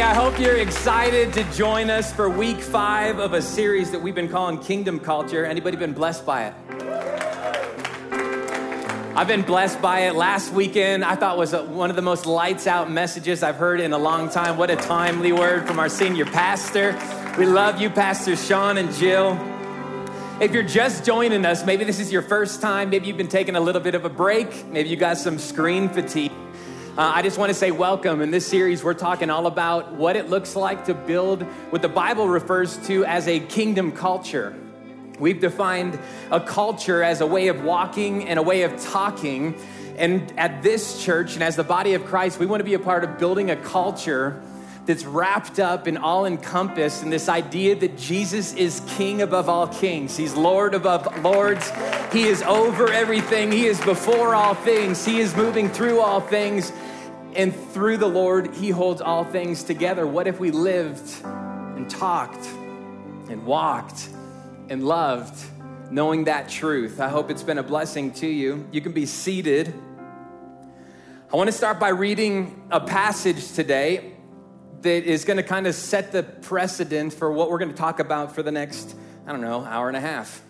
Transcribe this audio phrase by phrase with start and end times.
[0.00, 4.00] Hey, I hope you're excited to join us for week five of a series that
[4.00, 5.44] we've been calling Kingdom Culture.
[5.44, 6.54] Anybody been blessed by it?
[9.14, 10.14] I've been blessed by it.
[10.14, 13.92] Last weekend, I thought was one of the most lights out messages I've heard in
[13.92, 14.56] a long time.
[14.56, 16.98] What a timely word from our senior pastor.
[17.36, 19.38] We love you, Pastor Sean and Jill.
[20.40, 23.54] If you're just joining us, maybe this is your first time, maybe you've been taking
[23.54, 26.32] a little bit of a break, maybe you got some screen fatigue.
[26.98, 28.20] Uh, I just want to say welcome.
[28.20, 31.88] In this series, we're talking all about what it looks like to build what the
[31.88, 34.56] Bible refers to as a kingdom culture.
[35.20, 36.00] We've defined
[36.32, 39.54] a culture as a way of walking and a way of talking.
[39.98, 42.80] And at this church and as the body of Christ, we want to be a
[42.80, 44.42] part of building a culture
[44.90, 49.68] that's wrapped up and all encompassed in this idea that Jesus is king above all
[49.68, 50.16] kings.
[50.16, 51.70] He's Lord above lords.
[52.12, 53.52] He is over everything.
[53.52, 55.04] He is before all things.
[55.04, 56.72] He is moving through all things.
[57.36, 60.08] And through the Lord, He holds all things together.
[60.08, 62.44] What if we lived and talked
[63.28, 64.08] and walked
[64.68, 65.40] and loved
[65.92, 67.00] knowing that truth?
[67.00, 68.66] I hope it's been a blessing to you.
[68.72, 69.72] You can be seated.
[71.32, 74.14] I want to start by reading a passage today
[74.82, 78.00] that is going to kind of set the precedent for what we're going to talk
[78.00, 78.94] about for the next,
[79.26, 80.42] I don't know, hour and a half.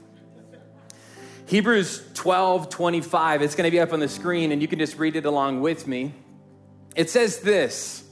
[1.46, 3.42] Hebrews 12 25.
[3.42, 5.60] It's going to be up on the screen, and you can just read it along
[5.60, 6.14] with me.
[6.94, 8.04] It says this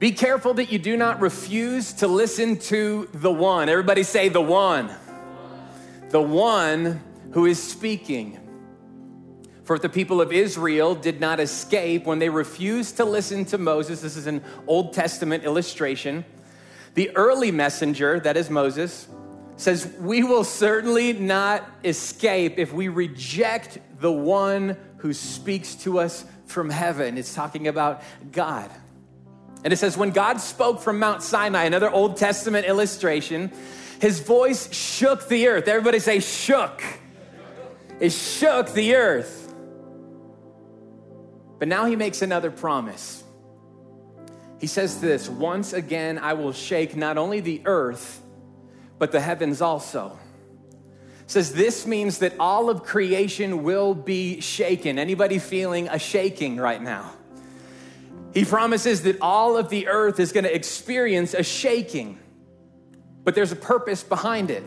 [0.00, 3.68] Be careful that you do not refuse to listen to the one.
[3.68, 4.90] Everybody say the one.
[6.08, 7.00] The one
[7.32, 8.40] who is speaking.
[9.66, 13.58] For if the people of Israel did not escape when they refused to listen to
[13.58, 16.24] Moses, this is an Old Testament illustration.
[16.94, 19.08] The early messenger, that is Moses,
[19.56, 26.24] says, We will certainly not escape if we reject the one who speaks to us
[26.44, 27.18] from heaven.
[27.18, 28.70] It's talking about God.
[29.64, 33.50] And it says, when God spoke from Mount Sinai, another Old Testament illustration,
[34.00, 35.66] his voice shook the earth.
[35.66, 36.84] Everybody say, shook.
[37.98, 39.45] It shook the earth.
[41.58, 43.24] But now he makes another promise.
[44.60, 48.20] He says this Once again, I will shake not only the earth,
[48.98, 50.18] but the heavens also
[51.26, 54.98] says this means that all of creation will be shaken.
[54.98, 57.12] Anybody feeling a shaking right now?
[58.32, 62.18] He promises that all of the earth is going to experience a shaking,
[63.24, 64.62] but there's a purpose behind it.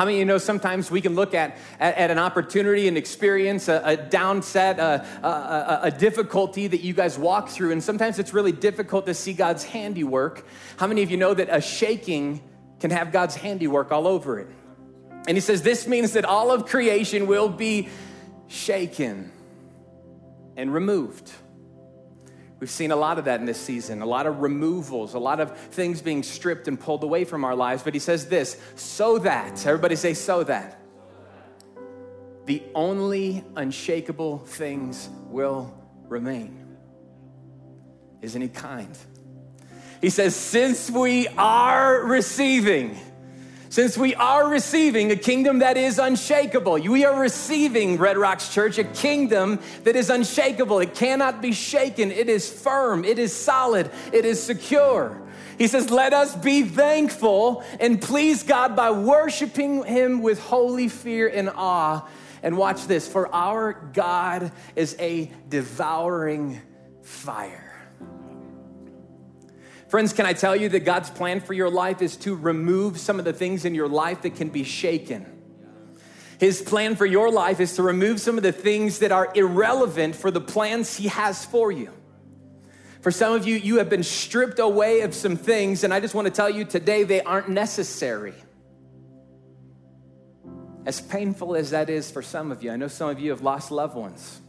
[0.00, 2.96] How many of you know sometimes we can look at, at, at an opportunity and
[2.96, 8.18] experience a, a downset, a, a, a, difficulty that you guys walk through, and sometimes
[8.18, 10.46] it's really difficult to see God's handiwork.
[10.78, 12.40] How many of you know that a shaking
[12.80, 14.48] can have God's handiwork all over it?
[15.28, 17.90] And he says, This means that all of creation will be
[18.48, 19.30] shaken
[20.56, 21.30] and removed.
[22.60, 25.40] We've seen a lot of that in this season, a lot of removals, a lot
[25.40, 27.82] of things being stripped and pulled away from our lives.
[27.82, 30.78] But he says this so that, everybody say, so that
[32.44, 35.74] the only unshakable things will
[36.08, 36.76] remain.
[38.20, 38.96] Isn't he kind?
[40.02, 42.98] He says, since we are receiving,
[43.70, 48.78] since we are receiving a kingdom that is unshakable, we are receiving, Red Rocks Church,
[48.78, 50.80] a kingdom that is unshakable.
[50.80, 52.10] It cannot be shaken.
[52.10, 55.22] It is firm, it is solid, it is secure.
[55.56, 61.28] He says, Let us be thankful and please God by worshiping Him with holy fear
[61.28, 62.08] and awe.
[62.42, 66.60] And watch this for our God is a devouring
[67.02, 67.69] fire.
[69.90, 73.18] Friends, can I tell you that God's plan for your life is to remove some
[73.18, 75.26] of the things in your life that can be shaken?
[76.38, 80.14] His plan for your life is to remove some of the things that are irrelevant
[80.14, 81.90] for the plans He has for you.
[83.00, 86.14] For some of you, you have been stripped away of some things, and I just
[86.14, 88.34] want to tell you today they aren't necessary.
[90.86, 93.42] As painful as that is for some of you, I know some of you have
[93.42, 94.40] lost loved ones.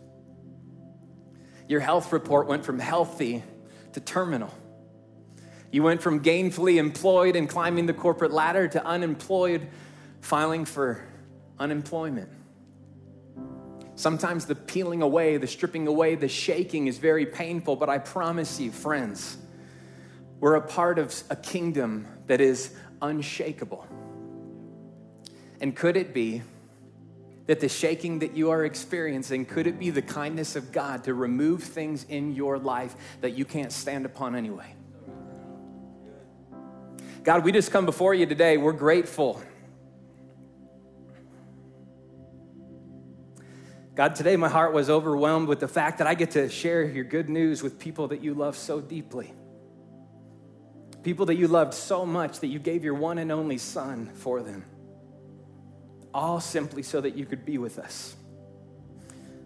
[1.67, 3.41] Your health report went from healthy
[3.93, 4.53] to terminal.
[5.71, 9.67] You went from gainfully employed and climbing the corporate ladder to unemployed,
[10.19, 11.01] filing for
[11.57, 12.29] unemployment.
[13.95, 18.59] Sometimes the peeling away, the stripping away, the shaking is very painful, but I promise
[18.59, 19.37] you, friends,
[20.39, 23.87] we're a part of a kingdom that is unshakable.
[25.61, 26.41] And could it be
[27.45, 31.13] that the shaking that you are experiencing, could it be the kindness of God to
[31.13, 34.73] remove things in your life that you can't stand upon anyway?
[37.23, 38.57] God, we just come before you today.
[38.57, 39.41] We're grateful.
[43.95, 47.03] God, today my heart was overwhelmed with the fact that I get to share your
[47.03, 49.33] good news with people that you love so deeply.
[51.03, 54.41] people that you loved so much that you gave your one and only Son for
[54.41, 54.65] them.
[56.13, 58.15] All simply so that you could be with us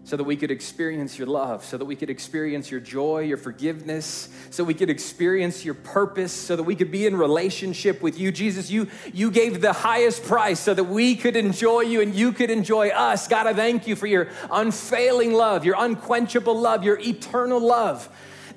[0.06, 3.36] so that we could experience your love, so that we could experience your joy, your
[3.36, 8.16] forgiveness, so we could experience your purpose, so that we could be in relationship with
[8.16, 8.30] you.
[8.30, 12.30] Jesus, you, you gave the highest price so that we could enjoy you and you
[12.30, 13.26] could enjoy us.
[13.26, 18.08] God, I thank you for your unfailing love, your unquenchable love, your eternal love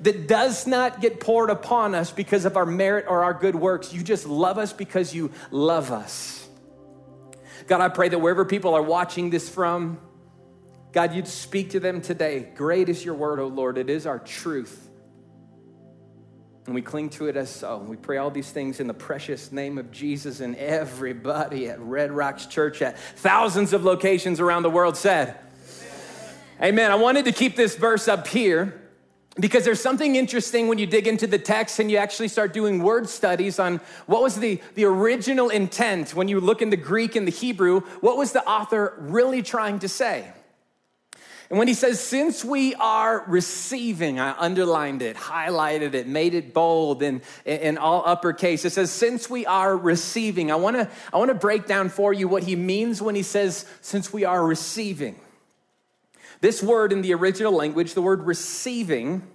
[0.02, 3.92] that does not get poured upon us because of our merit or our good works.
[3.92, 6.48] You just love us because you love us.
[7.66, 9.98] God, I pray that wherever people are watching this from,
[10.92, 12.48] God, you'd speak to them today.
[12.56, 13.78] Great is your word, O Lord.
[13.78, 14.88] It is our truth.
[16.66, 17.78] And we cling to it as so.
[17.78, 22.10] We pray all these things in the precious name of Jesus, and everybody at Red
[22.10, 25.36] Rocks Church at thousands of locations around the world said,
[26.60, 26.74] Amen.
[26.74, 26.90] Amen.
[26.90, 28.80] I wanted to keep this verse up here
[29.38, 32.82] because there's something interesting when you dig into the text and you actually start doing
[32.82, 37.16] word studies on what was the, the original intent when you look in the Greek
[37.16, 40.30] and the Hebrew, what was the author really trying to say?
[41.50, 46.54] And when he says, since we are receiving, I underlined it, highlighted it, made it
[46.54, 48.64] bold in, in all uppercase.
[48.64, 50.52] It says, since we are receiving.
[50.52, 54.12] I wanna, I wanna break down for you what he means when he says, since
[54.12, 55.18] we are receiving.
[56.40, 59.26] This word in the original language, the word receiving,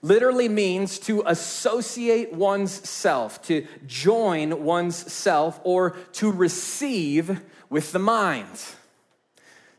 [0.00, 7.98] literally means to associate one's self, to join one's self, or to receive with the
[7.98, 8.58] mind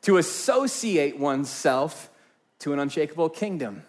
[0.03, 2.09] to associate oneself
[2.59, 3.83] to an unshakable kingdom,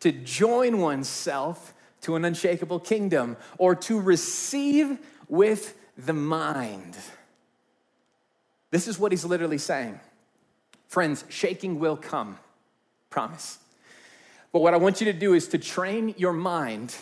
[0.00, 4.98] to join oneself to an unshakable kingdom, or to receive
[5.28, 6.96] with the mind.
[8.70, 9.98] This is what he's literally saying.
[10.86, 12.38] Friends, shaking will come,
[13.10, 13.58] promise.
[14.52, 16.94] But what I want you to do is to train your mind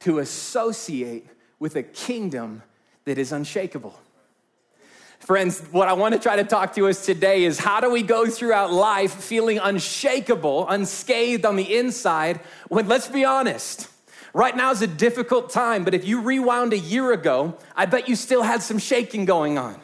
[0.00, 1.26] to associate
[1.58, 2.62] with a kingdom
[3.04, 3.98] that is unshakable.
[5.26, 8.02] Friends, what I want to try to talk to us today is how do we
[8.04, 12.38] go throughout life feeling unshakable, unscathed on the inside,
[12.68, 13.88] when let's be honest,
[14.32, 18.08] right now is a difficult time, but if you rewound a year ago, I bet
[18.08, 19.80] you still had some shaking going on.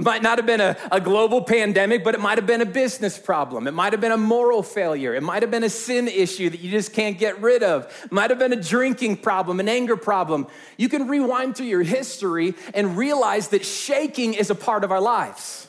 [0.00, 2.66] It might not have been a, a global pandemic, but it might have been a
[2.66, 3.66] business problem.
[3.66, 5.14] It might have been a moral failure.
[5.14, 7.84] It might have been a sin issue that you just can't get rid of.
[8.04, 10.46] It might have been a drinking problem, an anger problem.
[10.78, 15.02] You can rewind through your history and realize that shaking is a part of our
[15.02, 15.68] lives.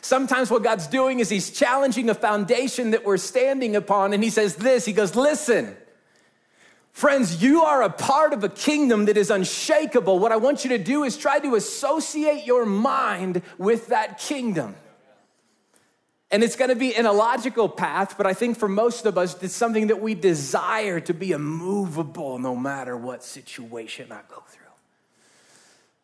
[0.00, 4.30] Sometimes what God's doing is He's challenging a foundation that we're standing upon, and He
[4.30, 5.76] says this He goes, Listen,
[6.92, 10.18] Friends, you are a part of a kingdom that is unshakable.
[10.18, 14.74] What I want you to do is try to associate your mind with that kingdom.
[16.32, 19.54] And it's gonna be an illogical path, but I think for most of us, it's
[19.54, 24.66] something that we desire to be immovable no matter what situation I go through.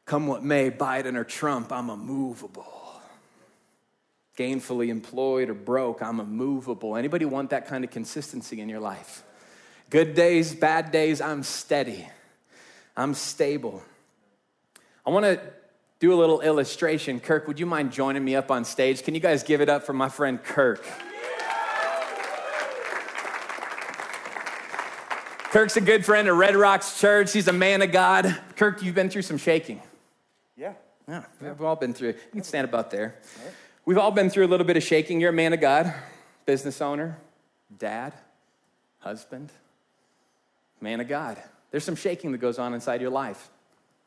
[0.04, 2.64] Come what may, Biden or Trump, I'm immovable.
[4.36, 6.96] Gainfully employed or broke, I'm immovable.
[6.96, 9.22] Anybody want that kind of consistency in your life?
[9.88, 12.08] Good days, bad days, I'm steady.
[12.96, 13.82] I'm stable.
[15.06, 15.40] I want to
[16.00, 17.20] do a little illustration.
[17.20, 19.04] Kirk, would you mind joining me up on stage?
[19.04, 20.84] Can you guys give it up for my friend Kirk?
[25.50, 27.32] Kirk's a good friend of Red Rocks Church.
[27.32, 28.37] He's a man of God.
[28.56, 29.80] Kirk, you've been through some shaking.
[30.56, 30.72] Yeah.
[31.08, 32.16] Yeah, we've all been through it.
[32.26, 33.14] You can stand about there.
[33.84, 35.20] We've all been through a little bit of shaking.
[35.20, 35.94] You're a man of God,
[36.44, 37.18] business owner,
[37.78, 38.12] dad,
[38.99, 39.52] husband
[40.80, 41.42] man of God.
[41.71, 43.49] There's some shaking that goes on inside your life.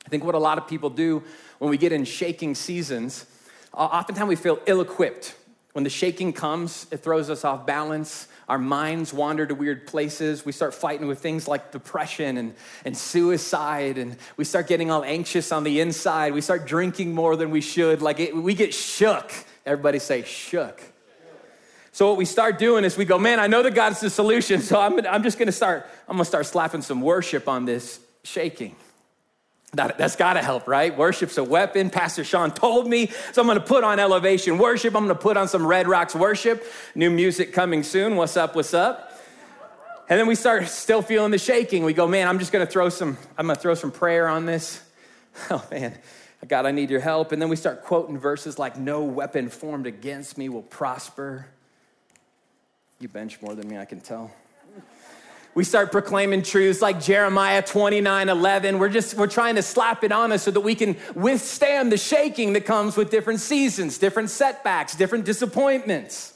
[0.06, 1.24] I think what a lot of people do
[1.60, 3.26] when we get in shaking seasons,
[3.74, 5.36] oftentimes we feel ill equipped.
[5.74, 8.28] When the shaking comes, it throws us off balance.
[8.48, 10.44] Our minds wander to weird places.
[10.44, 15.04] We start fighting with things like depression and, and suicide, and we start getting all
[15.04, 16.34] anxious on the inside.
[16.34, 18.02] We start drinking more than we should.
[18.02, 19.32] Like it, we get shook.
[19.66, 20.82] Everybody say, shook.
[21.92, 24.62] So what we start doing is we go, man, I know that God's the solution,
[24.62, 28.76] so I'm, I'm just gonna start, I'm gonna start slapping some worship on this shaking.
[29.74, 30.96] That, that's gotta help, right?
[30.96, 31.90] Worship's a weapon.
[31.90, 34.96] Pastor Sean told me, so I'm gonna put on elevation worship.
[34.96, 36.64] I'm gonna put on some Red Rocks worship.
[36.96, 38.16] New music coming soon.
[38.16, 38.56] What's up?
[38.56, 39.12] What's up?
[40.10, 41.84] And then we start still feeling the shaking.
[41.84, 44.84] We go, man, I'm just gonna throw some, I'm gonna throw some prayer on this.
[45.52, 45.98] Oh man,
[46.46, 47.32] God, I need your help.
[47.32, 51.46] And then we start quoting verses like, no weapon formed against me will prosper.
[53.00, 54.30] You bench more than me, I can tell.
[55.56, 58.78] We start proclaiming truths like Jeremiah 29 11.
[58.78, 61.98] We're just, we're trying to slap it on us so that we can withstand the
[61.98, 66.34] shaking that comes with different seasons, different setbacks, different disappointments.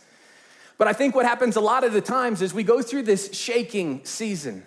[0.77, 3.33] But I think what happens a lot of the times is we go through this
[3.33, 4.65] shaking season.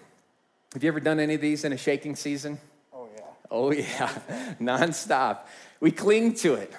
[0.74, 2.58] Have you ever done any of these in a shaking season?
[2.92, 3.22] Oh, yeah.
[3.50, 5.40] Oh, yeah, nonstop.
[5.80, 6.72] We cling to it.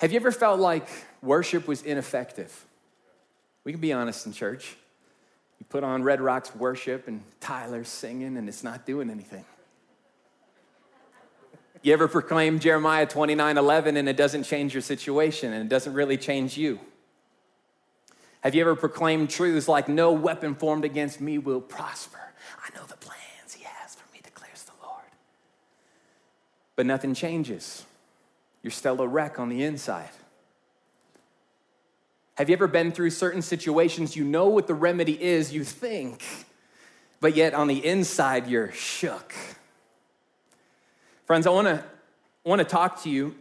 [0.00, 0.88] Have you ever felt like
[1.22, 2.66] worship was ineffective?
[3.64, 4.76] We can be honest in church.
[5.58, 9.44] You put on Red Rocks worship and Tyler's singing and it's not doing anything.
[11.82, 15.94] You ever proclaim Jeremiah 29 11 and it doesn't change your situation and it doesn't
[15.94, 16.78] really change you?
[18.42, 22.18] Have you ever proclaimed truths like, no weapon formed against me will prosper?
[22.64, 25.04] I know the plans he has for me, declares the Lord.
[26.74, 27.84] But nothing changes.
[28.62, 30.10] You're still a wreck on the inside.
[32.36, 34.16] Have you ever been through certain situations?
[34.16, 36.24] You know what the remedy is, you think,
[37.20, 39.34] but yet on the inside, you're shook.
[41.26, 41.84] Friends, I want to
[42.44, 43.34] want to talk to you.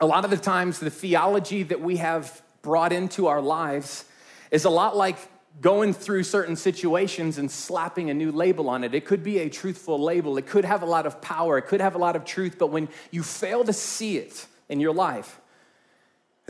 [0.00, 4.06] A lot of the times, the theology that we have brought into our lives
[4.50, 5.18] is a lot like
[5.60, 8.94] going through certain situations and slapping a new label on it.
[8.94, 11.80] It could be a truthful label, it could have a lot of power, it could
[11.80, 15.39] have a lot of truth, but when you fail to see it in your life,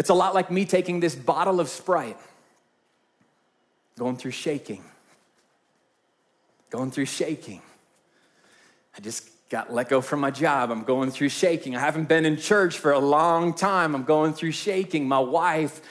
[0.00, 2.16] it's a lot like me taking this bottle of Sprite,
[3.98, 4.82] going through shaking,
[6.70, 7.60] going through shaking.
[8.96, 10.70] I just got let go from my job.
[10.70, 11.76] I'm going through shaking.
[11.76, 13.94] I haven't been in church for a long time.
[13.94, 15.06] I'm going through shaking.
[15.06, 15.82] My wife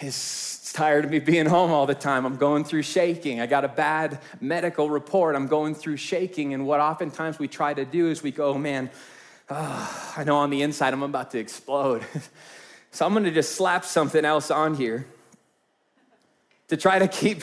[0.00, 2.26] is tired of me being home all the time.
[2.26, 3.40] I'm going through shaking.
[3.40, 5.36] I got a bad medical report.
[5.36, 6.52] I'm going through shaking.
[6.52, 8.90] And what oftentimes we try to do is we go, oh, man,
[9.50, 12.02] oh, I know on the inside I'm about to explode.
[12.94, 15.04] so I'm to just slap something else on here
[16.68, 17.42] to try to keep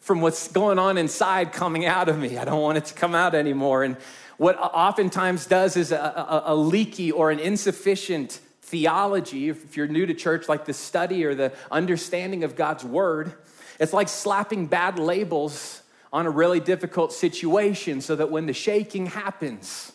[0.00, 2.38] from what's going on inside coming out of me.
[2.38, 3.84] I don't want it to come out anymore.
[3.84, 3.98] And
[4.38, 10.06] what oftentimes does is a, a, a leaky or an insufficient theology, if you're new
[10.06, 13.34] to church, like the study or the understanding of God's word,
[13.78, 19.04] it's like slapping bad labels on a really difficult situation so that when the shaking
[19.04, 19.92] happens,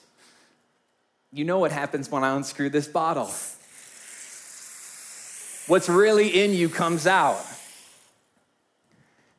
[1.33, 3.31] you know what happens when I unscrew this bottle.
[5.71, 7.41] What's really in you comes out.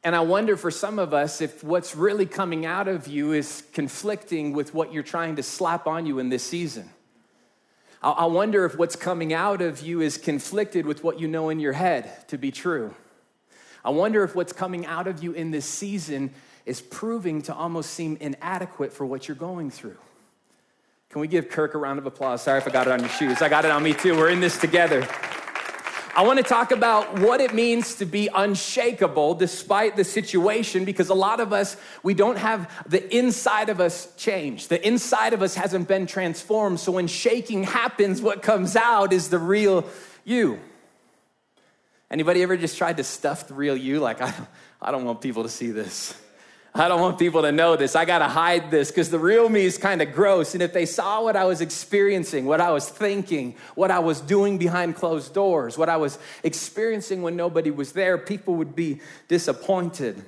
[0.02, 3.64] And I wonder for some of us if what's really coming out of you is
[3.74, 6.88] conflicting with what you're trying to slap on you in this season.
[8.02, 11.60] I wonder if what's coming out of you is conflicted with what you know in
[11.60, 12.94] your head to be true.
[13.84, 16.30] I wonder if what's coming out of you in this season
[16.64, 19.98] is proving to almost seem inadequate for what you're going through.
[21.10, 22.40] Can we give Kirk a round of applause?
[22.40, 23.42] Sorry if I got it on your shoes.
[23.42, 24.16] I got it on me too.
[24.16, 25.06] We're in this together.
[26.14, 31.08] I want to talk about what it means to be unshakable despite the situation because
[31.08, 34.68] a lot of us, we don't have the inside of us changed.
[34.68, 36.80] The inside of us hasn't been transformed.
[36.80, 39.86] So when shaking happens, what comes out is the real
[40.24, 40.60] you.
[42.10, 43.98] Anybody ever just tried to stuff the real you?
[43.98, 44.34] Like, I,
[44.82, 46.14] I don't want people to see this.
[46.74, 47.94] I don't want people to know this.
[47.94, 50.54] I got to hide this because the real me is kind of gross.
[50.54, 54.22] And if they saw what I was experiencing, what I was thinking, what I was
[54.22, 59.00] doing behind closed doors, what I was experiencing when nobody was there, people would be
[59.28, 60.24] disappointed.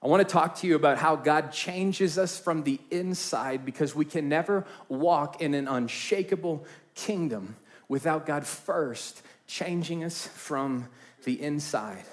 [0.00, 3.96] I want to talk to you about how God changes us from the inside because
[3.96, 7.56] we can never walk in an unshakable kingdom
[7.88, 10.86] without God first changing us from
[11.24, 12.04] the inside.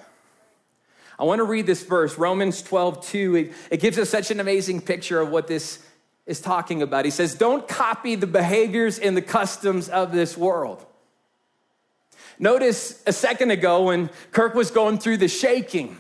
[1.18, 3.36] I want to read this verse, Romans 12, 2.
[3.36, 5.86] It, it gives us such an amazing picture of what this
[6.26, 7.06] is talking about.
[7.06, 10.86] He says, Don't copy the behaviors and the customs of this world.
[12.38, 15.98] Notice a second ago when Kirk was going through the shaking.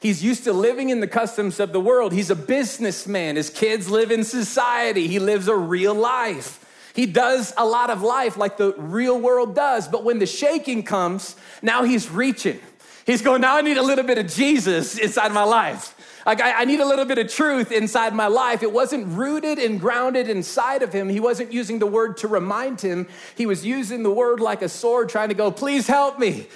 [0.00, 2.12] He's used to living in the customs of the world.
[2.12, 3.36] He's a businessman.
[3.36, 5.08] His kids live in society.
[5.08, 6.60] He lives a real life.
[6.94, 9.88] He does a lot of life like the real world does.
[9.88, 12.60] But when the shaking comes, now he's reaching.
[13.06, 15.94] He's going, now I need a little bit of Jesus inside my life.
[16.24, 18.62] Like, I, I, need a little bit of truth inside my life.
[18.62, 21.10] It wasn't rooted and grounded inside of him.
[21.10, 23.06] He wasn't using the word to remind him.
[23.36, 26.46] He was using the word like a sword, trying to go, please help me.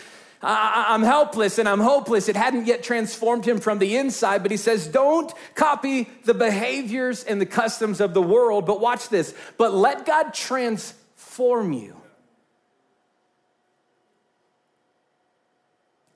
[0.42, 2.30] I, I'm helpless and I'm hopeless.
[2.30, 7.24] It hadn't yet transformed him from the inside, but he says, don't copy the behaviors
[7.24, 11.97] and the customs of the world, but watch this, but let God transform you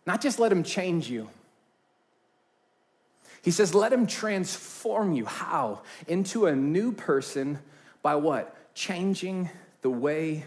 [0.07, 1.29] Not just let him change you.
[3.43, 5.25] He says, let him transform you.
[5.25, 5.83] How?
[6.07, 7.59] Into a new person
[8.03, 8.57] by what?
[8.75, 9.51] Changing
[9.83, 10.45] the way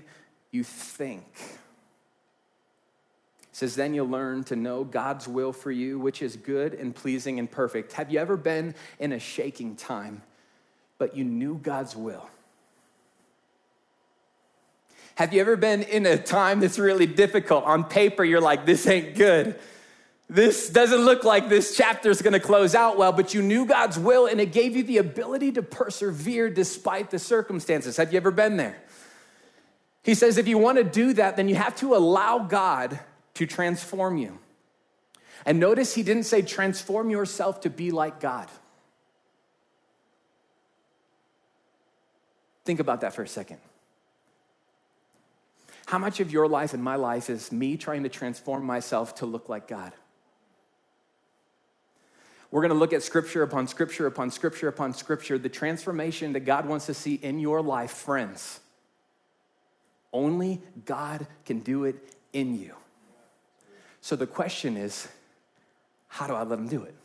[0.51, 1.25] you think.
[1.37, 6.95] He says, then you'll learn to know God's will for you, which is good and
[6.95, 7.93] pleasing and perfect.
[7.93, 10.23] Have you ever been in a shaking time,
[10.97, 12.29] but you knew God's will?
[15.15, 17.63] Have you ever been in a time that's really difficult?
[17.63, 19.57] On paper, you're like, this ain't good.
[20.29, 23.65] this doesn't look like this chapter is going to close out well, but you knew
[23.65, 27.95] God's will and it gave you the ability to persevere despite the circumstances.
[27.97, 28.77] Have you ever been there?
[30.03, 32.99] He says if you want to do that, then you have to allow God
[33.35, 34.37] to transform you.
[35.45, 38.49] And notice he didn't say transform yourself to be like God.
[42.65, 43.59] Think about that for a second.
[45.85, 49.25] How much of your life and my life is me trying to transform myself to
[49.25, 49.93] look like God?
[52.49, 56.41] We're going to look at scripture upon scripture upon scripture upon scripture, the transformation that
[56.41, 58.59] God wants to see in your life, friends.
[60.13, 61.95] Only God can do it
[62.31, 62.73] in you.
[64.01, 65.07] So the question is
[66.07, 66.95] how do I let Him do it?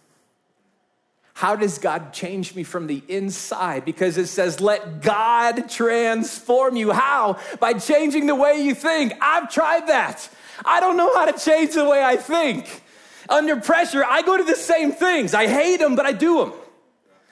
[1.41, 3.87] How does God change me from the inside?
[3.87, 6.93] Because it says, let God transform you.
[6.93, 7.39] How?
[7.59, 9.15] By changing the way you think.
[9.23, 10.29] I've tried that.
[10.67, 12.83] I don't know how to change the way I think.
[13.31, 15.33] Under pressure, I go to the same things.
[15.33, 16.53] I hate them, but I do them.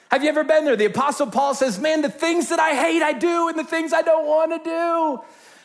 [0.09, 0.75] Have you ever been there?
[0.75, 3.93] The Apostle Paul says, Man, the things that I hate, I do, and the things
[3.93, 5.19] I don't want to do,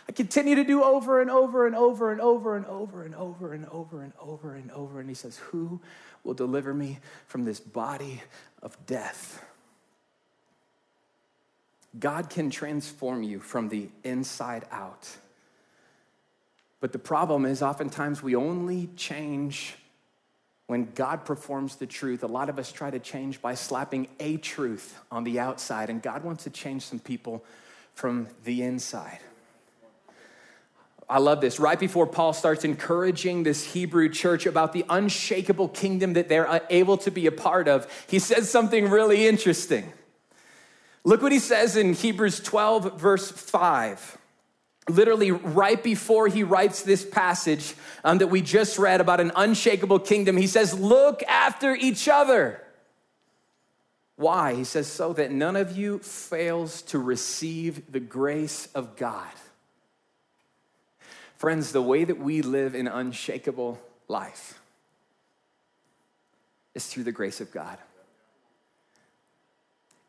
[0.08, 3.52] I continue to do over and over and over and over and over and over
[3.54, 5.00] and over and over and over.
[5.00, 5.80] And he says, Who
[6.24, 8.22] will deliver me from this body
[8.62, 9.44] of death?
[11.98, 15.08] God can transform you from the inside out.
[16.80, 19.76] But the problem is, oftentimes we only change
[20.66, 24.38] when God performs the truth, a lot of us try to change by slapping a
[24.38, 27.44] truth on the outside, and God wants to change some people
[27.94, 29.18] from the inside.
[31.08, 31.60] I love this.
[31.60, 36.96] Right before Paul starts encouraging this Hebrew church about the unshakable kingdom that they're able
[36.98, 39.92] to be a part of, he says something really interesting.
[41.04, 44.18] Look what he says in Hebrews 12, verse 5
[44.88, 49.98] literally right before he writes this passage um, that we just read about an unshakable
[49.98, 52.60] kingdom, he says, Look after each other.
[54.16, 54.54] Why?
[54.54, 59.32] He says, So that none of you fails to receive the grace of God.
[61.44, 63.78] Friends, the way that we live an unshakable
[64.08, 64.58] life
[66.74, 67.76] is through the grace of God.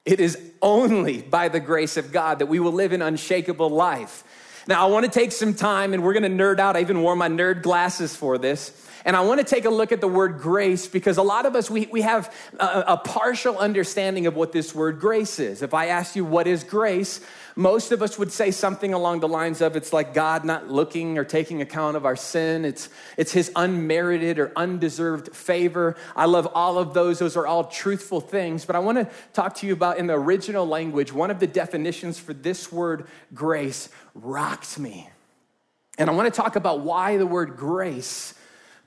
[0.06, 4.24] It is only by the grace of God that we will live an unshakable life.
[4.66, 6.78] Now, I want to take some time and we're going to nerd out.
[6.78, 8.72] I even wore my nerd glasses for this.
[9.04, 11.54] And I want to take a look at the word grace because a lot of
[11.54, 15.62] us, we, we have a, a partial understanding of what this word grace is.
[15.62, 17.20] If I ask you, what is grace?
[17.58, 21.18] Most of us would say something along the lines of it's like God not looking
[21.18, 22.66] or taking account of our sin.
[22.66, 25.96] It's, it's his unmerited or undeserved favor.
[26.18, 27.20] I love all of those.
[27.20, 28.66] Those are all truthful things.
[28.66, 31.48] But I want to talk to you about in the original language, one of the
[31.48, 35.10] definitions for this word grace rocked me.
[35.98, 38.34] And I want to talk about why the word grace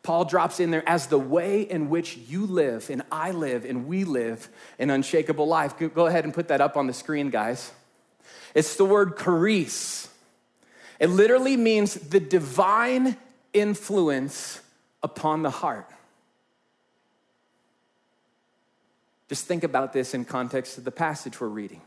[0.02, 3.87] Paul drops in there as the way in which you live and I live and
[3.87, 5.74] we live an unshakable life.
[5.78, 7.72] Go ahead and put that up on the screen, guys.
[8.54, 10.08] It's the word charis.
[10.98, 13.16] It literally means the divine
[13.52, 14.60] influence
[15.02, 15.88] upon the heart.
[19.28, 21.82] Just think about this in context of the passage we're reading.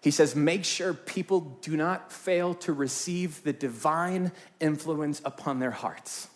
[0.00, 5.72] He says, make sure people do not fail to receive the divine influence upon their
[5.72, 6.28] hearts.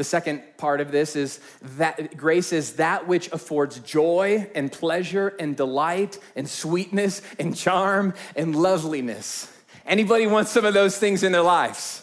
[0.00, 1.40] The second part of this is
[1.76, 8.14] that grace is that which affords joy and pleasure and delight and sweetness and charm
[8.34, 9.52] and loveliness.
[9.84, 12.02] Anybody wants some of those things in their lives?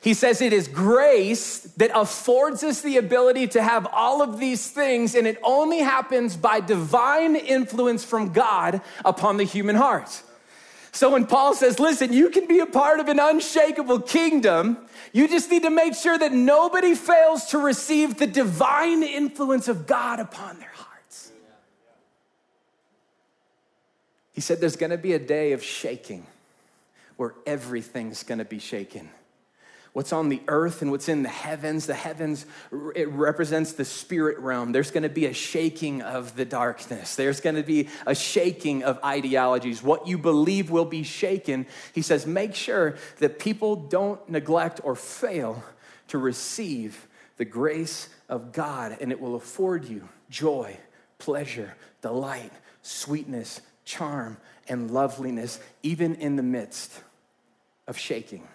[0.00, 4.70] He says it is grace that affords us the ability to have all of these
[4.70, 10.22] things, and it only happens by divine influence from God upon the human heart.
[10.92, 14.78] So when Paul says, listen, you can be a part of an unshakable kingdom,
[15.12, 19.86] you just need to make sure that nobody fails to receive the divine influence of
[19.86, 21.32] God upon their hearts.
[24.32, 26.26] He said, there's gonna be a day of shaking
[27.16, 29.08] where everything's gonna be shaken
[29.96, 31.86] what's on the earth and what's in the heavens.
[31.86, 32.44] The heavens,
[32.94, 34.72] it represents the spirit realm.
[34.72, 37.16] There's going to be a shaking of the darkness.
[37.16, 39.82] There's going to be a shaking of ideologies.
[39.82, 41.64] What you believe will be shaken.
[41.94, 45.64] He says, make sure that people don't neglect or fail
[46.08, 50.76] to receive the grace of God, and it will afford you joy,
[51.16, 54.36] pleasure, delight, sweetness, charm,
[54.68, 56.92] and loveliness, even in the midst
[57.88, 58.46] of shaking.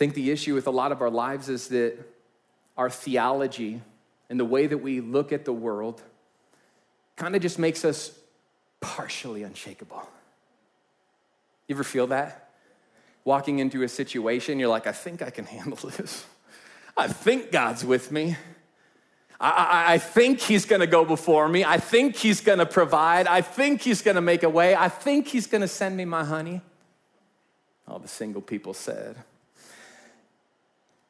[0.00, 1.94] Think the issue with a lot of our lives is that
[2.76, 3.80] our theology
[4.28, 6.02] and the way that we look at the world
[7.16, 8.10] kind of just makes us
[8.80, 10.02] partially unshakable.
[11.68, 12.50] You ever feel that?
[13.24, 16.24] walking into a situation, you're like, I think I can handle this.
[16.96, 18.36] I think God's with me.
[19.40, 21.64] I, I, I think He's gonna go before me.
[21.64, 23.26] I think He's gonna provide.
[23.26, 24.74] I think He's gonna make a way.
[24.74, 26.60] I think He's gonna send me my honey.
[27.86, 29.16] All the single people said.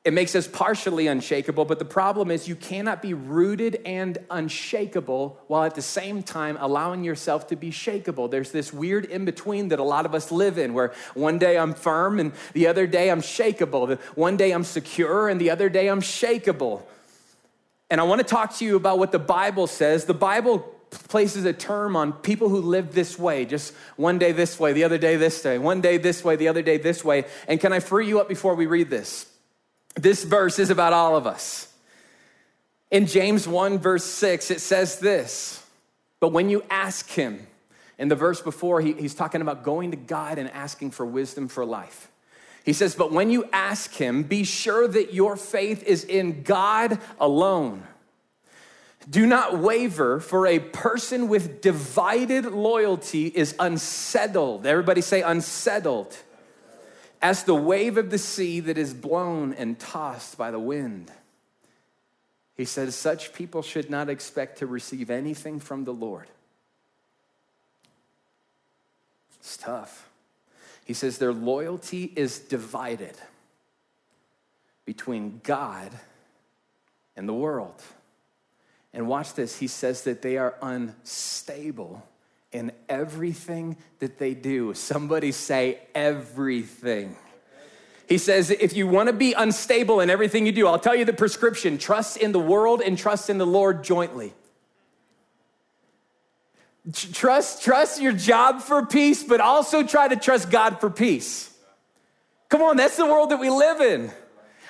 [0.02, 5.38] It makes us partially unshakable, but the problem is you cannot be rooted and unshakable
[5.46, 8.30] while at the same time allowing yourself to be shakable.
[8.30, 11.58] There's this weird in between that a lot of us live in where one day
[11.58, 14.00] I'm firm and the other day I'm shakable.
[14.14, 16.80] One day I'm secure and the other day I'm shakable.
[17.90, 20.06] And I want to talk to you about what the Bible says.
[20.06, 20.60] The Bible
[21.08, 24.84] places a term on people who live this way, just one day this way, the
[24.84, 27.26] other day this way, one day this way, the other day this way.
[27.46, 29.29] And can I free you up before we read this?
[29.96, 31.72] This verse is about all of us.
[32.90, 35.64] In James 1, verse 6, it says this
[36.18, 37.46] But when you ask him,
[37.98, 41.48] in the verse before, he, he's talking about going to God and asking for wisdom
[41.48, 42.10] for life.
[42.64, 46.98] He says, But when you ask him, be sure that your faith is in God
[47.18, 47.82] alone.
[49.08, 54.66] Do not waver, for a person with divided loyalty is unsettled.
[54.66, 56.16] Everybody say unsettled
[57.22, 61.10] as the wave of the sea that is blown and tossed by the wind.
[62.56, 66.28] He says, Such people should not expect to receive anything from the Lord.
[69.38, 70.08] It's tough.
[70.84, 73.16] He says, Their loyalty is divided
[74.84, 75.92] between God
[77.16, 77.82] and the world.
[78.92, 82.06] And watch this, he says that they are unstable
[82.52, 84.74] in everything that they do.
[84.74, 87.16] Somebody say, everything.
[88.08, 91.04] He says, if you want to be unstable in everything you do, I'll tell you
[91.04, 94.32] the prescription trust in the world and trust in the Lord jointly.
[96.92, 101.56] Trust, trust your job for peace, but also try to trust God for peace.
[102.48, 104.10] Come on, that's the world that we live in.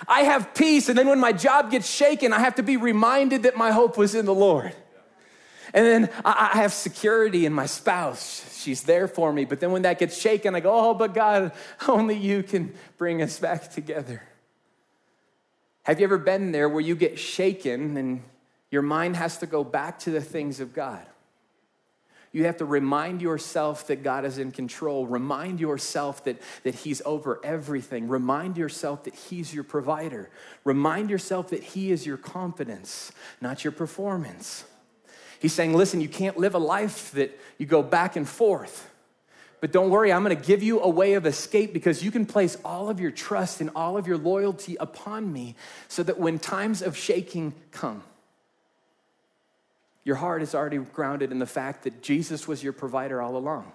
[0.07, 3.45] I have peace, and then when my job gets shaken, I have to be reminded
[3.45, 4.75] that my hope was in the Lord.
[5.73, 8.59] And then I have security in my spouse.
[8.61, 9.45] She's there for me.
[9.45, 11.53] But then when that gets shaken, I go, oh, but God,
[11.89, 14.23] only you can bring us back together.
[15.85, 18.23] Have you ever been there where you get shaken and
[18.71, 21.05] your mind has to go back to the things of God?
[22.33, 25.05] You have to remind yourself that God is in control.
[25.05, 28.07] Remind yourself that, that He's over everything.
[28.07, 30.31] Remind yourself that He's your provider.
[30.63, 34.65] Remind yourself that He is your confidence, not your performance.
[35.41, 38.89] He's saying, listen, you can't live a life that you go back and forth.
[39.61, 42.57] But don't worry, I'm gonna give you a way of escape because you can place
[42.65, 45.57] all of your trust and all of your loyalty upon me
[45.89, 48.03] so that when times of shaking come,
[50.05, 53.71] your heart is already grounded in the fact that Jesus was your provider all along.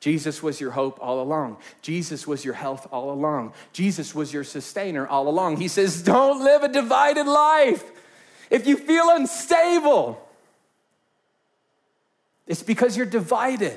[0.00, 1.58] Jesus was your hope all along.
[1.80, 3.54] Jesus was your health all along.
[3.72, 5.58] Jesus was your sustainer all along.
[5.58, 7.84] He says, Don't live a divided life.
[8.50, 10.23] If you feel unstable,
[12.46, 13.76] it's because you're divided.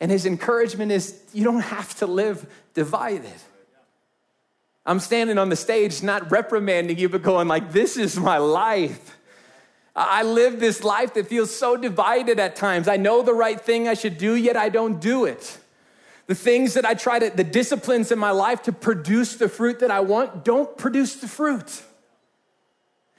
[0.00, 3.32] And his encouragement is you don't have to live divided.
[4.84, 9.16] I'm standing on the stage not reprimanding you, but going like, this is my life.
[9.96, 12.86] I live this life that feels so divided at times.
[12.86, 15.58] I know the right thing I should do, yet I don't do it.
[16.26, 19.80] The things that I try to, the disciplines in my life to produce the fruit
[19.80, 21.82] that I want, don't produce the fruit.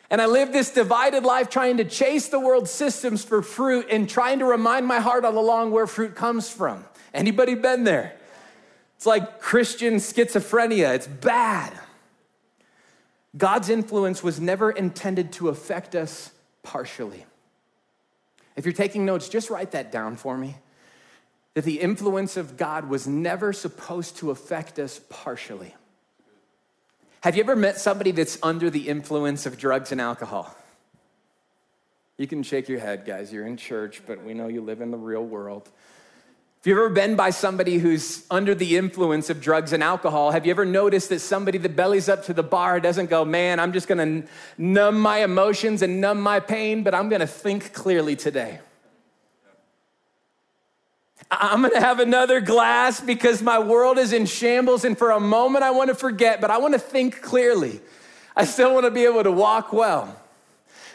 [0.10, 4.10] And I live this divided life trying to chase the world's systems for fruit and
[4.10, 6.86] trying to remind my heart all along where fruit comes from.
[7.14, 8.16] Anybody been there?
[8.96, 10.96] It's like Christian schizophrenia.
[10.96, 11.74] It's bad.
[13.38, 16.32] God's influence was never intended to affect us
[16.64, 17.26] partially.
[18.56, 20.56] If you're taking notes, just write that down for me.
[21.54, 25.76] That the influence of God was never supposed to affect us partially.
[27.22, 30.56] Have you ever met somebody that's under the influence of drugs and alcohol?
[32.18, 33.32] You can shake your head, guys.
[33.32, 35.70] You're in church, but we know you live in the real world.
[36.60, 40.32] Have you ever been by somebody who's under the influence of drugs and alcohol?
[40.32, 43.60] Have you ever noticed that somebody that bellies up to the bar doesn't go, man,
[43.60, 44.24] I'm just gonna
[44.58, 48.60] numb my emotions and numb my pain, but I'm gonna think clearly today?
[51.30, 55.64] I'm gonna have another glass because my world is in shambles, and for a moment
[55.64, 57.82] I wanna forget, but I wanna think clearly.
[58.36, 60.16] I still wanna be able to walk well.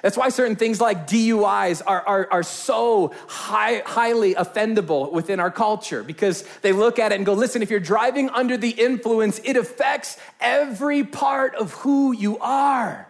[0.03, 5.51] That's why certain things like DUIs are, are, are so high, highly offendable within our
[5.51, 9.41] culture because they look at it and go, listen, if you're driving under the influence,
[9.45, 13.07] it affects every part of who you are.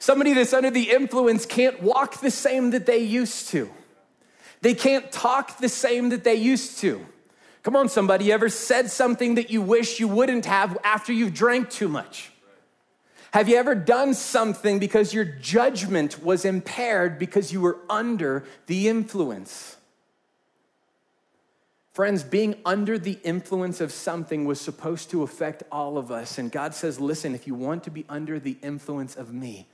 [0.00, 3.70] Somebody that's under the influence can't walk the same that they used to.
[4.60, 7.04] They can't talk the same that they used to.
[7.62, 11.34] Come on, somebody, you ever said something that you wish you wouldn't have after you've
[11.34, 12.32] drank too much?
[13.32, 18.88] Have you ever done something because your judgment was impaired because you were under the
[18.88, 19.76] influence?
[21.92, 26.38] Friends, being under the influence of something was supposed to affect all of us.
[26.38, 29.68] And God says, listen, if you want to be under the influence of me,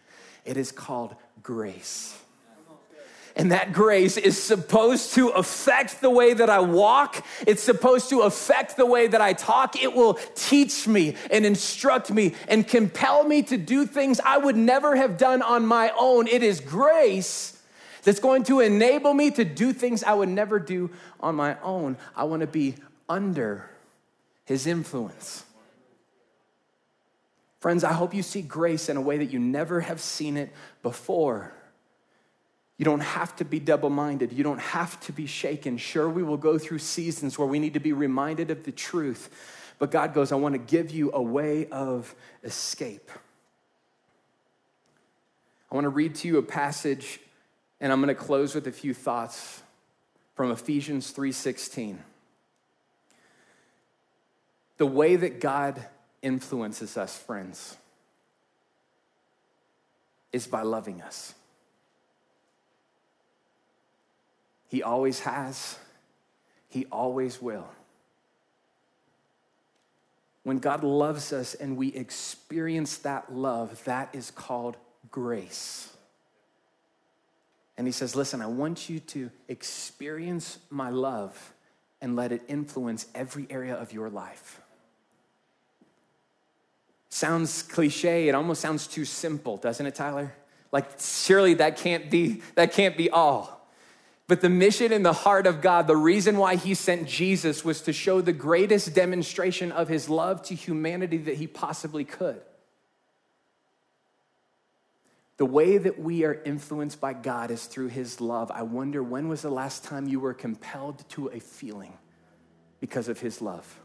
[0.45, 2.19] it is called grace.
[3.37, 7.25] And that grace is supposed to affect the way that I walk.
[7.47, 9.83] It's supposed to affect the way that I talk.
[9.83, 14.57] It will teach me and instruct me and compel me to do things I would
[14.57, 16.29] never have done on my own.
[16.29, 17.61] It is grace
[18.05, 21.97] that's going to enable me to do things I would never do on my own.
[22.15, 22.77] I want to be
[23.09, 23.69] under
[24.45, 25.45] his influence.
[27.59, 30.53] Friends, I hope you see grace in a way that you never have seen it
[30.83, 31.53] before.
[32.77, 34.33] You don't have to be double minded.
[34.33, 35.77] You don't have to be shaken.
[35.77, 39.31] Sure, we will go through seasons where we need to be reminded of the truth.
[39.79, 43.11] But God goes, I want to give you a way of escape.
[45.71, 47.21] I want to read to you a passage
[47.81, 49.63] and I'm going to close with a few thoughts
[50.35, 51.99] from Ephesians 3:16.
[54.77, 55.85] The way that God
[56.23, 57.77] influences us, friends,
[60.33, 61.35] is by loving us.
[64.75, 65.79] He always has,
[66.69, 67.69] He always will.
[70.43, 74.77] When God loves us and we experience that love, that is called
[75.13, 75.95] grace.
[77.79, 81.55] And He says, Listen, I want you to experience my love
[82.01, 84.61] and let it influence every area of your life.
[87.11, 90.35] Sounds cliche, it almost sounds too simple, doesn't it, Tyler?
[90.73, 93.64] Like surely that can't be that can't be all.
[94.27, 97.83] But the mission in the heart of God, the reason why he sent Jesus was
[97.83, 102.41] to show the greatest demonstration of his love to humanity that he possibly could.
[105.37, 108.51] The way that we are influenced by God is through his love.
[108.51, 111.93] I wonder when was the last time you were compelled to a feeling
[112.81, 113.81] because of his love?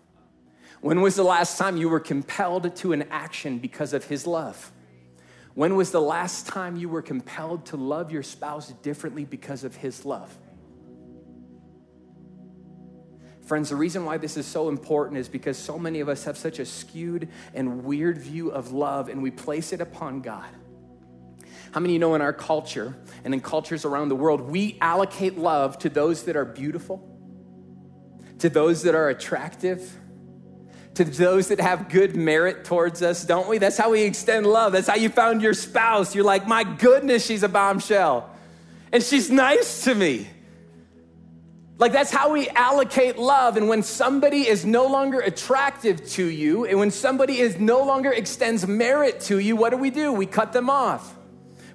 [0.81, 4.71] When was the last time you were compelled to an action because of his love?
[5.55, 9.75] When was the last time you were compelled to love your spouse differently because of
[9.75, 10.35] his love?
[13.49, 16.37] Friends, the reason why this is so important is because so many of us have
[16.37, 20.49] such a skewed and weird view of love and we place it upon God.
[21.71, 24.77] How many of you know in our culture and in cultures around the world, we
[24.81, 27.03] allocate love to those that are beautiful,
[28.37, 29.97] to those that are attractive,
[30.99, 33.57] to those that have good merit towards us, don't we?
[33.57, 34.73] That's how we extend love.
[34.73, 36.13] That's how you found your spouse.
[36.13, 38.29] You're like, my goodness, she's a bombshell.
[38.91, 40.27] And she's nice to me.
[41.77, 43.55] Like, that's how we allocate love.
[43.55, 48.11] And when somebody is no longer attractive to you, and when somebody is no longer
[48.11, 50.11] extends merit to you, what do we do?
[50.11, 51.15] We cut them off.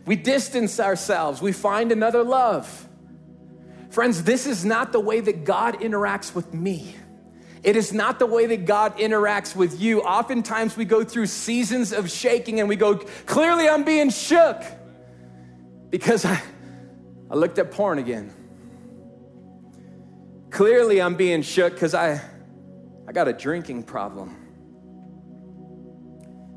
[0.04, 1.40] We distance ourselves.
[1.40, 2.86] We find another love.
[3.88, 6.94] Friends, this is not the way that God interacts with me.
[7.64, 10.02] It is not the way that God interacts with you.
[10.02, 14.62] Oftentimes we go through seasons of shaking and we go, clearly I'm being shook
[15.88, 16.42] because I,
[17.30, 18.30] I looked at porn again.
[20.50, 22.20] Clearly I'm being shook because I,
[23.08, 24.36] I got a drinking problem.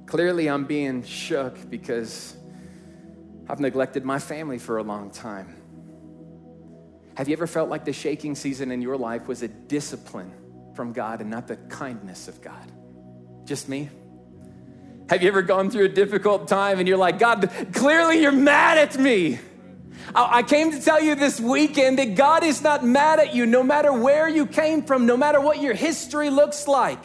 [0.07, 2.35] Clearly I'm being shook because
[3.47, 5.55] I've neglected my family for a long time.
[7.15, 10.33] Have you ever felt like the shaking season in your life was a discipline?
[10.77, 12.71] From God and not the kindness of God?
[13.45, 13.89] Just me?
[15.09, 18.77] Have you ever gone through a difficult time and you're like, God, clearly you're mad
[18.77, 19.39] at me?
[20.13, 23.63] I came to tell you this weekend that God is not mad at you no
[23.63, 27.03] matter where you came from, no matter what your history looks like.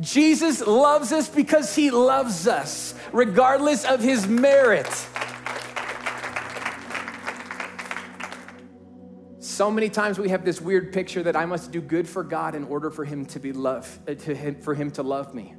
[0.00, 5.08] Jesus loves us because he loves us, regardless of his merit.
[9.62, 12.56] So many times we have this weird picture that I must do good for God
[12.56, 15.54] in order for him to be love, uh, to him, for him to love me,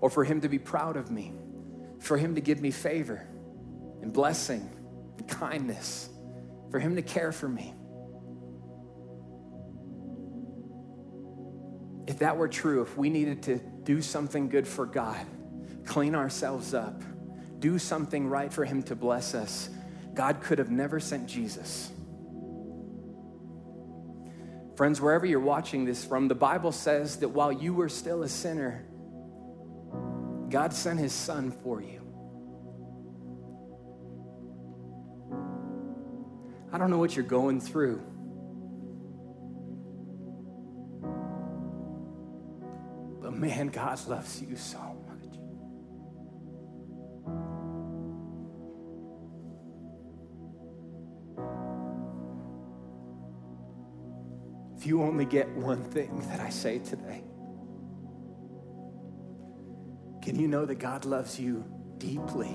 [0.00, 1.34] or for him to be proud of me,
[2.00, 3.28] for him to give me favor
[4.00, 4.70] and blessing
[5.18, 6.08] and kindness,
[6.70, 7.74] for him to care for me.
[12.06, 15.26] If that were true, if we needed to do something good for God,
[15.84, 17.02] clean ourselves up,
[17.58, 19.68] do something right for him to bless us,
[20.14, 21.91] God could have never sent Jesus.
[24.82, 28.28] Friends, wherever you're watching this from, the Bible says that while you were still a
[28.28, 28.84] sinner,
[30.50, 32.00] God sent his son for you.
[36.72, 38.02] I don't know what you're going through.
[43.22, 45.01] But man, God loves you so
[54.82, 57.22] If you only get one thing that I say today,
[60.20, 61.64] can you know that God loves you
[61.98, 62.50] deeply?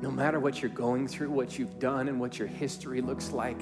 [0.00, 3.60] No matter what you're going through, what you've done, and what your history looks like,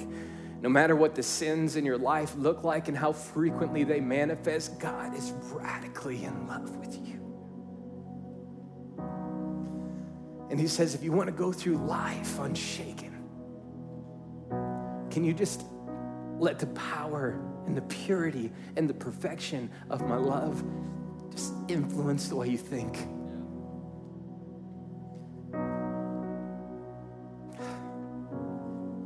[0.61, 4.79] no matter what the sins in your life look like and how frequently they manifest,
[4.79, 7.19] God is radically in love with you.
[10.51, 13.23] And He says, if you want to go through life unshaken,
[15.09, 15.65] can you just
[16.39, 20.63] let the power and the purity and the perfection of my love
[21.31, 23.07] just influence the way you think?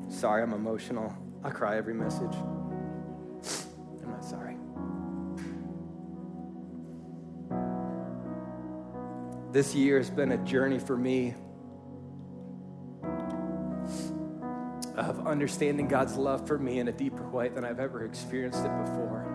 [0.10, 1.16] Sorry, I'm emotional.
[1.44, 2.34] I cry every message.
[4.04, 4.58] I'm not sorry.
[9.52, 11.36] This year has been a journey for me
[15.00, 18.86] of understanding God's love for me in a deeper way than I've ever experienced it
[18.86, 19.26] before.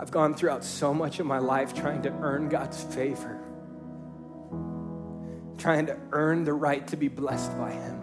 [0.00, 3.42] I've gone throughout so much of my life trying to earn God's favor
[5.62, 8.00] trying to earn the right to be blessed by Him.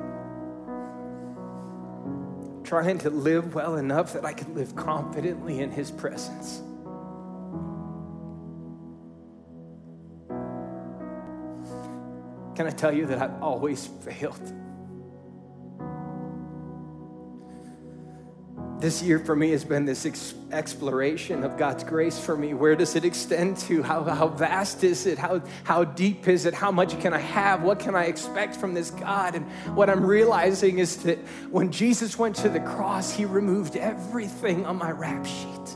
[2.64, 6.62] Trying to live well enough that I could live confidently in His presence.
[12.60, 14.54] Can I tell you that I've always failed?
[18.82, 22.54] this year for me has been this ex- exploration of God's grace for me.
[22.54, 23.82] Where does it extend to?
[23.84, 25.18] How, how vast is it?
[25.18, 26.54] How, how deep is it?
[26.54, 27.62] How much can I have?
[27.62, 29.36] What can I expect from this God?
[29.36, 29.46] And
[29.76, 31.18] what I'm realizing is that
[31.50, 35.76] when Jesus went to the cross, he removed everything on my rap sheet.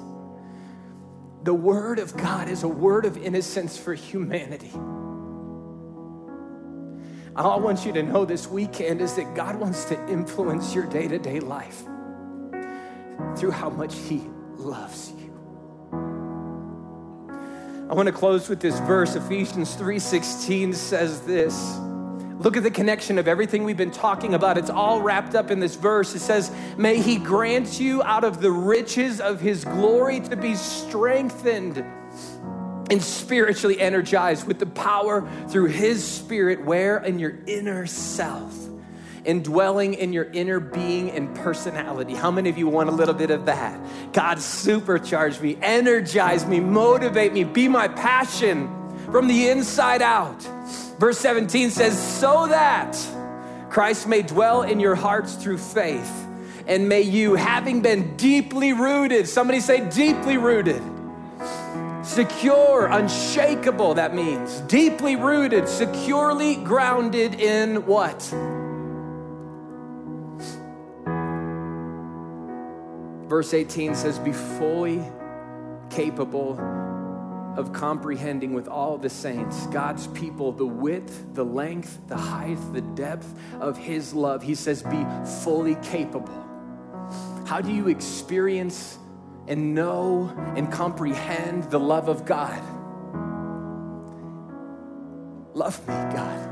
[1.43, 4.72] The Word of God is a word of innocence for humanity.
[7.36, 10.86] All I want you to know this weekend is that God wants to influence your
[10.86, 11.84] day to day life
[13.36, 14.22] through how much He
[14.56, 15.34] loves you.
[17.89, 19.15] I want to close with this verse.
[19.15, 21.80] Ephesians 3:16 says this.
[22.38, 24.60] Look at the connection of everything we've been talking about.
[24.60, 26.13] It's all wrapped up in this verse.
[26.13, 30.54] It says, May He grant you out of the riches of His glory to be
[30.54, 31.84] strengthened
[32.93, 38.56] and spiritually energized with the power through His Spirit, where in your inner self
[39.25, 42.13] indwelling in your inner being and personality.
[42.13, 43.79] How many of you want a little bit of that?
[44.12, 48.67] God, supercharge me, energize me, motivate me, be my passion
[49.06, 50.41] from the inside out.
[50.99, 52.97] Verse 17 says, So that
[53.69, 56.27] Christ may dwell in your hearts through faith,
[56.67, 60.82] and may you, having been deeply rooted, somebody say, deeply rooted
[62.04, 68.22] secure, unshakable, that means deeply rooted, securely grounded in what?
[73.28, 75.04] Verse 18 says, Be fully
[75.89, 76.60] capable
[77.58, 82.82] of comprehending with all the saints, God's people, the width, the length, the height, the
[82.82, 84.44] depth of His love.
[84.44, 85.06] He says, Be
[85.44, 86.39] fully capable.
[87.46, 88.98] How do you experience
[89.47, 92.62] and know and comprehend the love of God?
[95.53, 96.49] Love me, God.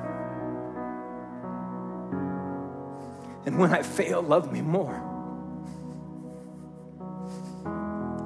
[3.46, 4.96] And when I fail, love me more.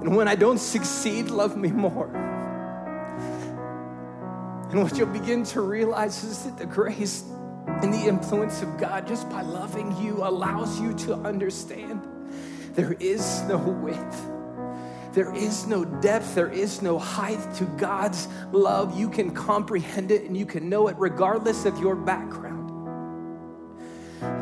[0.02, 2.14] And when I don't succeed, love me more.
[4.70, 7.24] And what you'll begin to realize is that the grace
[7.82, 12.02] and the influence of God, just by loving you, allows you to understand
[12.74, 14.35] there is no width.
[15.16, 19.00] There is no depth, there is no height to God's love.
[19.00, 22.62] You can comprehend it and you can know it regardless of your background.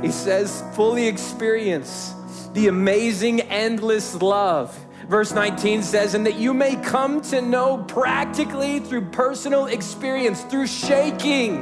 [0.03, 2.13] He says, fully experience
[2.53, 4.77] the amazing, endless love
[5.07, 10.67] Verse 19 says, and that you may come to know practically through personal experience, through
[10.67, 11.61] shaking,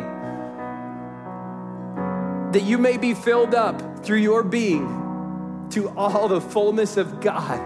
[2.52, 7.60] that you may be filled up through your being to all the fullness of God,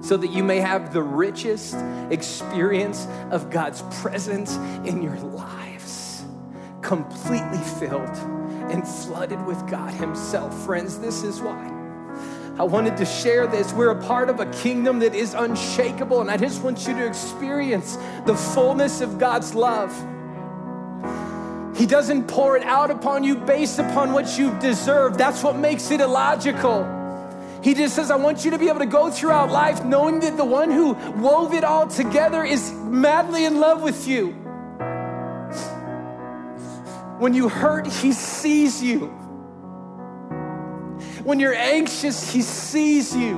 [0.00, 1.76] so that you may have the richest
[2.10, 6.24] experience of God's presence in your lives,
[6.82, 8.16] completely filled
[8.70, 10.54] and flooded with God Himself.
[10.64, 11.74] Friends, this is why.
[12.58, 13.72] I wanted to share this.
[13.72, 17.06] We're a part of a kingdom that is unshakable, and I just want you to
[17.06, 17.96] experience
[18.26, 19.92] the fullness of God's love.
[21.76, 25.16] He doesn't pour it out upon you based upon what you've deserved.
[25.16, 26.97] That's what makes it illogical.
[27.62, 30.36] He just says, I want you to be able to go throughout life knowing that
[30.36, 34.28] the one who wove it all together is madly in love with you.
[37.18, 39.06] When you hurt, He sees you.
[41.24, 43.36] When you're anxious, He sees you.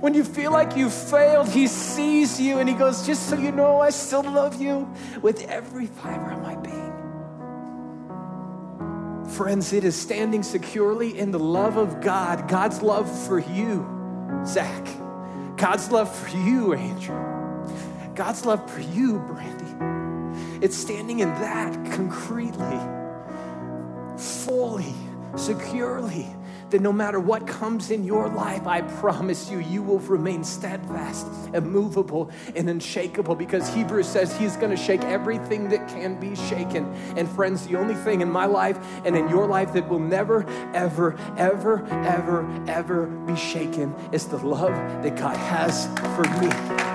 [0.00, 3.52] When you feel like you failed, He sees you and He goes, Just so you
[3.52, 4.88] know, I still love you
[5.20, 6.93] with every fiber of my being.
[9.36, 13.84] Friends, it is standing securely in the love of God, God's love for you,
[14.46, 14.86] Zach,
[15.56, 20.64] God's love for you, Andrew, God's love for you, Brandy.
[20.64, 22.78] It's standing in that concretely,
[24.16, 24.94] fully,
[25.34, 26.28] securely
[26.74, 31.24] that no matter what comes in your life, I promise you, you will remain steadfast,
[31.54, 36.92] immovable, and unshakable because Hebrews says He's going to shake everything that can be shaken.
[37.16, 40.44] And friends, the only thing in my life and in your life that will never,
[40.74, 46.93] ever, ever, ever, ever be shaken is the love that God has for me.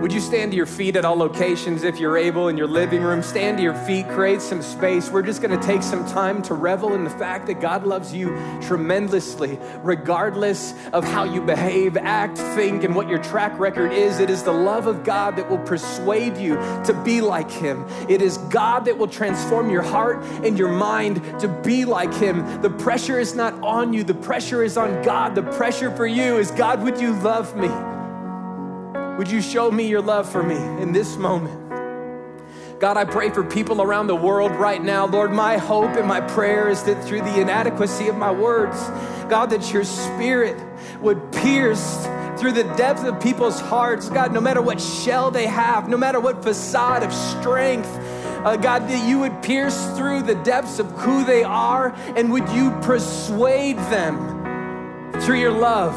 [0.00, 3.02] Would you stand to your feet at all locations if you're able in your living
[3.02, 3.22] room?
[3.22, 5.10] Stand to your feet, create some space.
[5.10, 8.14] We're just going to take some time to revel in the fact that God loves
[8.14, 8.28] you
[8.62, 14.20] tremendously, regardless of how you behave, act, think, and what your track record is.
[14.20, 16.54] It is the love of God that will persuade you
[16.86, 17.84] to be like Him.
[18.08, 22.62] It is God that will transform your heart and your mind to be like Him.
[22.62, 25.34] The pressure is not on you, the pressure is on God.
[25.34, 27.89] The pressure for you is God, would you love me?
[29.20, 31.68] Would you show me your love for me in this moment?
[32.80, 35.04] God, I pray for people around the world right now.
[35.04, 38.78] Lord, my hope and my prayer is that through the inadequacy of my words,
[39.28, 40.56] God, that your spirit
[41.02, 42.06] would pierce
[42.38, 44.08] through the depth of people's hearts.
[44.08, 47.90] God, no matter what shell they have, no matter what facade of strength,
[48.46, 52.48] uh, God, that you would pierce through the depths of who they are and would
[52.48, 55.94] you persuade them through your love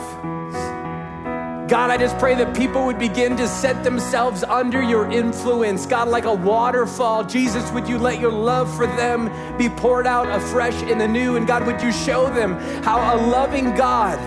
[1.68, 5.86] God, I just pray that people would begin to set themselves under your influence.
[5.86, 10.28] God, like a waterfall, Jesus, would you let your love for them be poured out
[10.28, 11.38] afresh and anew?
[11.38, 14.20] And God, would you show them how a loving God,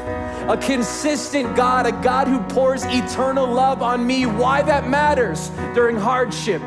[0.50, 5.96] a consistent God, a God who pours eternal love on me, why that matters during
[5.96, 6.62] hardship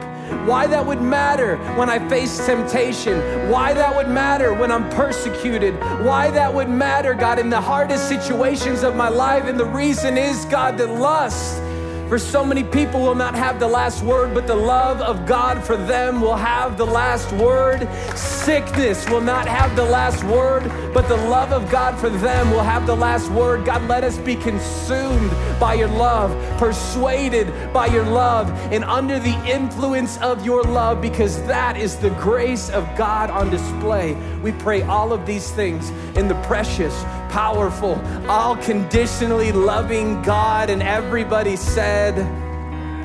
[0.46, 5.74] why that would matter when I face temptation, why that would matter when I'm persecuted,
[6.04, 9.46] why that would matter, God, in the hardest situations of my life.
[9.46, 11.62] And the reason is, God, that lust
[12.10, 15.64] for so many people will not have the last word, but the love of God
[15.64, 17.88] for them will have the last word.
[18.18, 22.64] Sickness will not have the last word, but the love of God for them will
[22.64, 23.64] have the last word.
[23.64, 25.30] God, let us be consumed
[25.60, 31.40] by your love, persuaded by your love, and under the influence of your love, because
[31.44, 34.16] that is the grace of God on display.
[34.42, 40.70] We pray all of these things in the precious, powerful, all conditionally loving God.
[40.70, 42.18] And everybody said,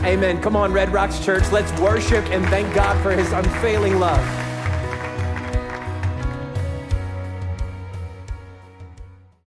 [0.04, 0.40] Amen.
[0.42, 4.43] Come on, Red Rocks Church, let's worship and thank God for his unfailing love.